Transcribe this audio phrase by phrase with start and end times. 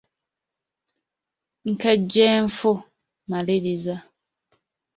[1.69, 2.71] Nkejje nfu,
[3.29, 3.95] maliriza.